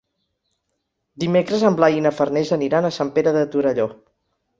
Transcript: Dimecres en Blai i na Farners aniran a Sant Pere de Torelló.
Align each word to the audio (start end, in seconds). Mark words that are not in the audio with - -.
Dimecres 1.23 1.65
en 1.69 1.77
Blai 1.79 1.97
i 1.97 2.01
na 2.05 2.13
Farners 2.21 2.53
aniran 2.57 2.89
a 2.89 2.91
Sant 2.97 3.13
Pere 3.19 3.35
de 3.37 3.45
Torelló. 3.57 3.87